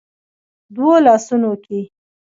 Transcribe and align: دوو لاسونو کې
دوو 0.75 0.91
لاسونو 1.05 1.51
کې 1.63 1.79